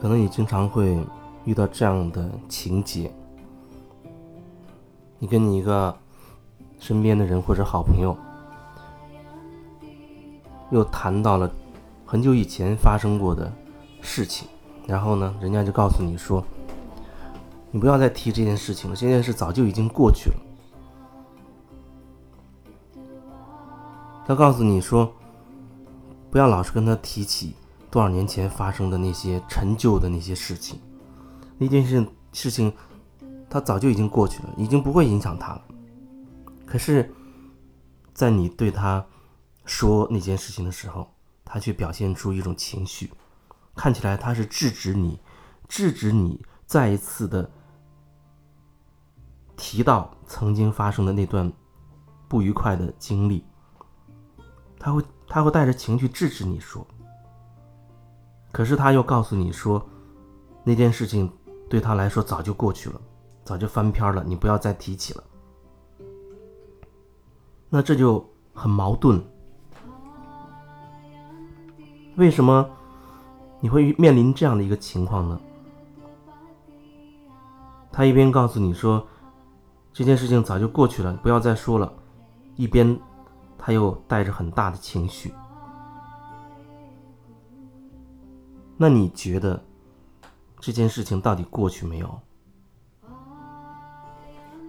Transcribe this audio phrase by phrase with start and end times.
[0.00, 0.98] 可能你经常会
[1.44, 3.12] 遇到这样的情节：
[5.18, 5.94] 你跟你一个
[6.78, 8.16] 身边的人或者好朋友，
[10.70, 11.52] 又谈到了
[12.06, 13.52] 很久以前发生过的
[14.00, 14.48] 事情，
[14.86, 16.42] 然后呢，人家就告诉你说
[17.70, 20.36] ：“你不要再提这件事情了，这件事早就已经过去了。”
[24.26, 25.12] 他告诉你说
[26.30, 27.54] ：“不要老是跟他提起
[27.90, 30.80] 多少年前发生的那些陈旧的那些事情，
[31.58, 32.72] 那件事事情，
[33.48, 35.64] 他早就已经过去了，已经不会影响他了。
[36.64, 37.12] 可是，
[38.14, 39.04] 在你对他
[39.64, 41.12] 说那件事情的时候，
[41.44, 43.10] 他却表现出一种情绪，
[43.74, 45.20] 看起来他是制止你，
[45.66, 47.50] 制止你再一次的
[49.56, 51.52] 提到曾经发生的那段
[52.28, 53.44] 不愉快的经历。”
[54.78, 56.86] 他会，他会带着情绪制止你说，
[58.52, 59.84] 可是他又告诉你说，
[60.64, 61.30] 那件事情
[61.68, 63.00] 对他来说早就过去了，
[63.44, 65.24] 早就翻篇了，你不要再提起了。
[67.68, 69.22] 那这就很矛盾。
[72.16, 72.68] 为什么
[73.60, 75.40] 你会面临这样的一个情况呢？
[77.92, 79.06] 他一边告诉你说，
[79.92, 81.92] 这件事情早就过去了，不要再说了，
[82.56, 82.98] 一边。
[83.62, 85.34] 他又带着很大的情绪，
[88.82, 89.62] 那你觉得
[90.58, 92.18] 这件事情到底过去没有？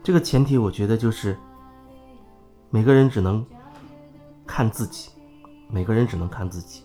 [0.00, 1.36] 这个前提，我觉得就是
[2.70, 3.44] 每个人只能
[4.46, 5.10] 看自己，
[5.68, 6.84] 每个人只能看自己。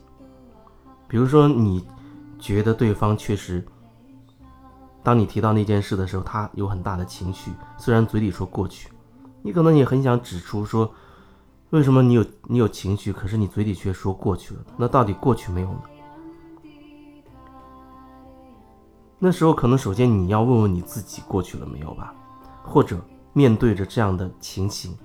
[1.07, 1.85] 比如说，你
[2.39, 3.63] 觉得对方确实，
[5.03, 8.89] 当你提到那件事的时候，他有很大的情绪，虽然嘴里说过去，
[9.43, 10.91] 你可能也很想指出说。
[11.69, 14.65] 为什么你有你有情绪，可是你嘴里却说过去了？
[14.75, 15.81] 那到底过去没有呢？
[19.23, 22.11] 那时候可能首先你要问问你自己过去了没有吧，
[22.63, 22.99] 或者
[23.33, 24.97] 面对着这样的情形，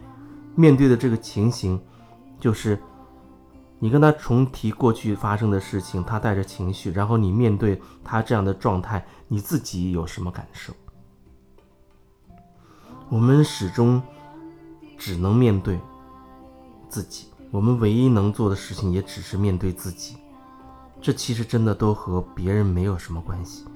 [0.54, 1.78] 面对的这个情形，
[2.41, 2.82] 就是
[3.78, 10.72] 你跟他重提过去发生的事情，他带着情绪，然后你面对他这样的状态，你自己有什么感受？
[13.10, 14.03] 我们始终
[14.97, 15.78] 只能面对。
[16.88, 20.16] 自己，我们唯一能做的事情也只是面对自己，
[21.03, 23.66] 这其实真的都和别人没有什么关系。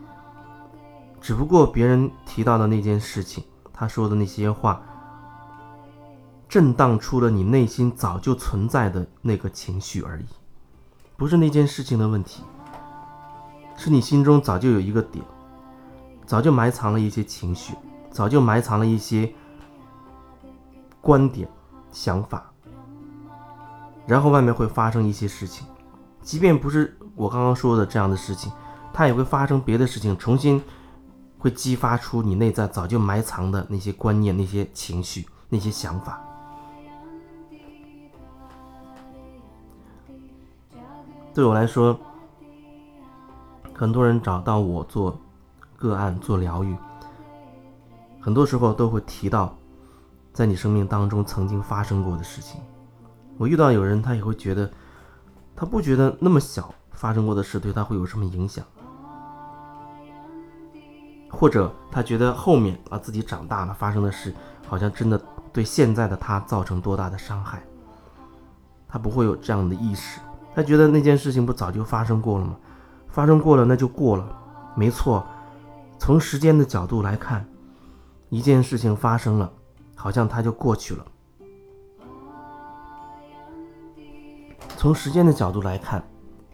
[1.20, 4.80] 只不过别人提到的那件事情，他说的那些话，
[6.48, 10.26] 震荡出了你内心早就存在的那个情绪而已，
[11.16, 12.42] 不是那件事情的问题，
[13.76, 15.24] 是你心中早就有一个点，
[16.26, 17.74] 早就埋藏了一些情绪，
[18.10, 19.32] 早就埋藏了一些
[21.00, 21.48] 观点、
[21.92, 22.50] 想法。
[24.06, 25.66] 然后外面会发生一些事情，
[26.22, 28.50] 即便不是我刚刚说的这样的事情，
[28.92, 30.60] 它也会发生别的事情，重新
[31.40, 36.22] 会激发出你内在早就埋藏的那些观念、那些情绪、那些想法。
[41.32, 41.98] 对我来说，
[43.72, 45.18] 很多人找到我做
[45.76, 46.76] 个案、做疗愈，
[48.20, 49.56] 很多时候都会提到
[50.34, 52.60] 在你生命当中曾经发生过的事情。
[53.38, 54.70] 我遇到有人，他也会觉得，
[55.56, 58.62] 他不觉得那么小发生过的事对他会有什么影响，
[61.30, 64.34] 或者他觉得后面啊自己长大了发生的事，
[64.68, 65.20] 好像真的
[65.52, 67.62] 对现在的他造成多大的伤害，
[68.88, 70.20] 他不会有这样的意识，
[70.54, 72.56] 他觉得那件事情不早就发生过了吗？
[73.08, 74.36] 发生过了那就过了，
[74.76, 75.26] 没错，
[75.98, 77.44] 从时间的角度来看，
[78.28, 79.50] 一件事情发生了，
[79.96, 81.04] 好像它就过去了。
[84.76, 86.02] 从时间的角度来看，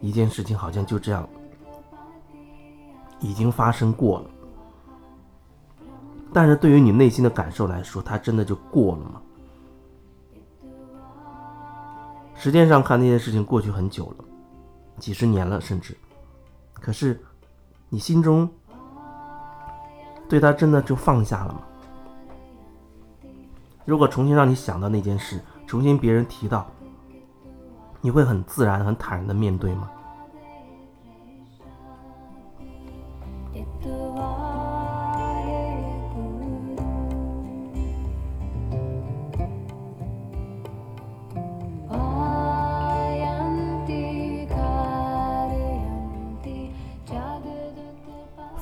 [0.01, 1.29] 一件事情好像就这样
[3.19, 4.29] 已经发生过了。
[6.37, 9.19] 但是对于你内心的感受来说，它真的就过了吗？
[12.35, 14.23] 时间上看，那件事情过去很久了，
[14.99, 15.97] 几十年了，甚至。
[16.75, 17.19] 可是，
[17.89, 18.47] 你心中
[20.29, 21.61] 对他真的就放下了吗？
[23.83, 26.67] 如果重新让你想到那件事，重新别人提到。
[27.99, 29.89] 你会很自然、很坦然的面对吗？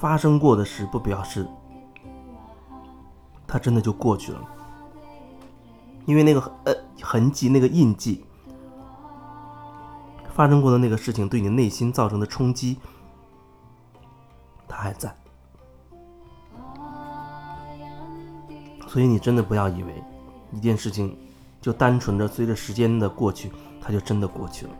[0.06, 1.48] 发生过的事不表示
[3.48, 4.42] 它真的就过去了，
[6.06, 8.24] 因为那个呃痕迹、那个印记。
[10.32, 12.78] 发生过的那个事情对你内心造成的冲击，
[14.68, 15.12] 它还在。
[18.88, 20.04] 所以你真的不要以为
[20.52, 21.18] 一件事情
[21.60, 23.52] 就单纯的随着时间的过去，
[23.82, 24.72] 它就真的过去了。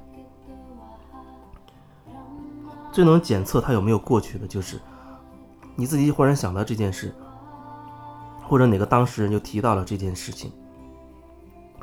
[2.92, 4.80] 最能检测它有没有过去的，就是
[5.76, 7.14] 你自己忽然想到这件事，
[8.44, 10.52] 或者哪个当事人就提到了这件事情，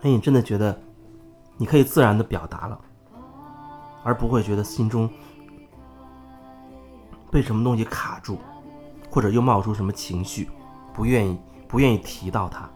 [0.02, 0.78] 哎，你真的觉得
[1.56, 2.80] 你可以自然的表达了，
[4.02, 5.08] 而不会觉得心中
[7.30, 8.38] 被什么东西卡住，
[9.10, 10.48] 或者又冒出什么情绪，
[10.92, 11.38] 不愿意。
[11.68, 12.68] 不愿意提到他。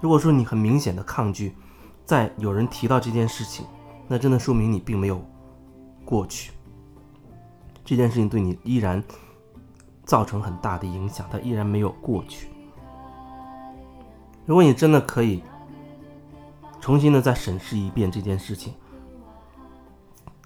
[0.00, 1.54] 如果说你很明显的抗拒，
[2.04, 3.64] 在有人提到这件事情，
[4.08, 5.24] 那真的说明你并没有
[6.04, 6.50] 过去。
[7.84, 9.02] 这件事情对你依然
[10.04, 12.48] 造成很大的影响，它依然没有过去。
[14.46, 15.42] 如果你真的可以
[16.80, 18.74] 重新的再审视一遍这件事情，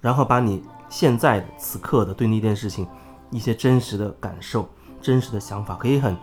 [0.01, 2.87] 然后把你现在此刻的对那件事情
[3.29, 4.67] 一些真实的感受。
[5.01, 6.17] 真实的想法可以很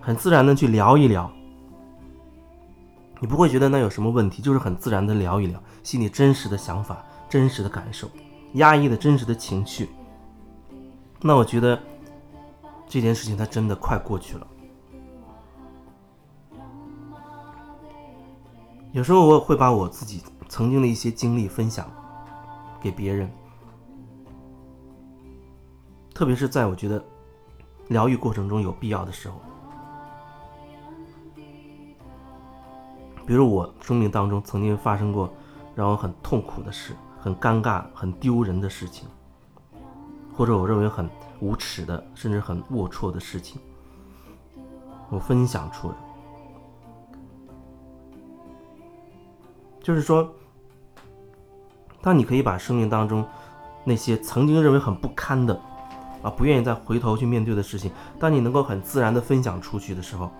[0.00, 1.28] 很自然的去聊一聊，
[3.18, 8.08] 你不会觉得那有什么问题，就是很自然的聊一聊心里真实的想法、真实的感受、
[8.52, 9.88] 压抑的真实的情绪。
[11.22, 11.80] 那我觉得
[12.86, 14.46] 这件事情它真的快过去了。
[18.92, 21.90] 有时候我会把我自己曾经的一些经历分享
[22.80, 23.30] 给别人，
[26.12, 27.02] 特别是在我觉得。
[27.88, 29.38] 疗愈过程中有必要的时候，
[33.26, 35.30] 比如我生命当中曾经发生过
[35.74, 39.06] 让我很痛苦的事、很尴尬、很丢人的事情，
[40.34, 41.08] 或者我认为很
[41.40, 43.60] 无耻的，甚至很龌龊的事情，
[45.10, 45.94] 我分享出来。
[49.80, 50.30] 就是说，
[52.00, 53.24] 当你可以把生命当中
[53.84, 55.60] 那些曾经认为很不堪的。
[56.22, 57.90] 啊，不愿意再回头去面对的事情，
[58.20, 60.30] 当你能够很自然的分享出去的时候，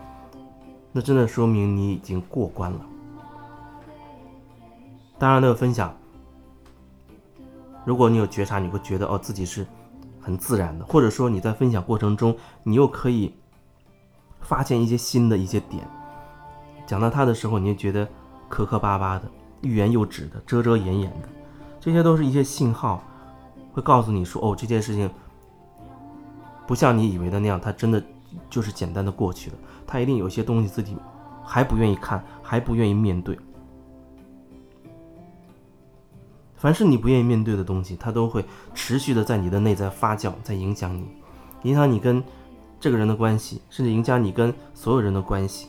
[0.92, 2.80] 那真的说明你已经过关了。
[5.18, 5.92] 当然，那个分享，
[7.84, 9.66] 如果你有觉察，你会觉得哦，自己是
[10.20, 13.34] 很自然的，或者说你在分享过程中，你又可以
[14.40, 15.86] 发现一些新的一些点。
[16.86, 18.08] 讲到他的时候，你就觉得
[18.48, 19.24] 磕磕巴巴的、
[19.62, 21.28] 欲言又止的、遮遮掩掩的，
[21.80, 23.02] 这些都是一些信号，
[23.72, 25.10] 会告诉你说哦，这件事情。
[26.64, 28.02] 不像你以为的那样，他真的
[28.48, 29.56] 就是简单的过去了。
[29.84, 30.96] 他一定有些东西自己
[31.44, 33.36] 还不愿意看，还不愿意面对。
[36.62, 41.08] 凡是你不愿意面对的东西，它都会持续的在你的内在发酵，在影响你，
[41.64, 42.22] 影响你跟
[42.78, 45.66] 这个人的关系，甚至影响你跟所有人的关系。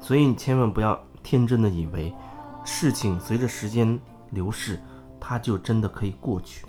[0.00, 2.12] 所以你千万不要天真的以为
[2.64, 3.96] 事情随着时间。
[4.30, 4.78] 流逝，
[5.20, 6.66] 它就真的可以过去。